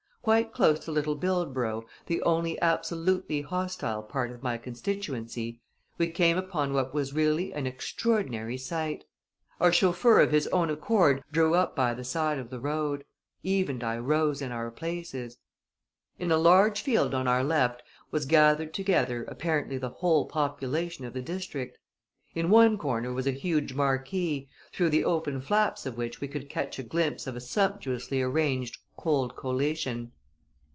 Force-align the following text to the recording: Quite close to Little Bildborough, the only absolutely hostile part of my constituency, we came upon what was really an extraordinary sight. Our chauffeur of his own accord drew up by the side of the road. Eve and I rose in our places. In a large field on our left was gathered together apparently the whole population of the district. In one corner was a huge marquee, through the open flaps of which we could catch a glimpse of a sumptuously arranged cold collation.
Quite 0.23 0.53
close 0.53 0.77
to 0.81 0.91
Little 0.91 1.15
Bildborough, 1.15 1.81
the 2.05 2.21
only 2.21 2.61
absolutely 2.61 3.41
hostile 3.41 4.03
part 4.03 4.29
of 4.29 4.43
my 4.43 4.55
constituency, 4.59 5.61
we 5.97 6.11
came 6.11 6.37
upon 6.37 6.73
what 6.73 6.93
was 6.93 7.11
really 7.11 7.51
an 7.53 7.65
extraordinary 7.65 8.55
sight. 8.55 9.03
Our 9.59 9.71
chauffeur 9.71 10.19
of 10.19 10.29
his 10.31 10.45
own 10.49 10.69
accord 10.69 11.23
drew 11.31 11.55
up 11.55 11.75
by 11.75 11.95
the 11.95 12.03
side 12.03 12.37
of 12.37 12.51
the 12.51 12.59
road. 12.59 13.03
Eve 13.41 13.67
and 13.69 13.83
I 13.83 13.97
rose 13.97 14.43
in 14.43 14.51
our 14.51 14.69
places. 14.69 15.39
In 16.19 16.31
a 16.31 16.37
large 16.37 16.83
field 16.83 17.15
on 17.15 17.27
our 17.27 17.43
left 17.43 17.81
was 18.11 18.27
gathered 18.27 18.75
together 18.75 19.23
apparently 19.23 19.79
the 19.79 19.89
whole 19.89 20.27
population 20.27 21.03
of 21.03 21.13
the 21.13 21.23
district. 21.23 21.79
In 22.35 22.49
one 22.51 22.77
corner 22.77 23.11
was 23.11 23.25
a 23.27 23.31
huge 23.31 23.73
marquee, 23.73 24.47
through 24.71 24.91
the 24.91 25.03
open 25.03 25.41
flaps 25.41 25.85
of 25.85 25.97
which 25.97 26.21
we 26.21 26.29
could 26.29 26.47
catch 26.49 26.77
a 26.79 26.83
glimpse 26.83 27.25
of 27.27 27.35
a 27.35 27.41
sumptuously 27.41 28.21
arranged 28.21 28.77
cold 28.95 29.35
collation. 29.35 30.13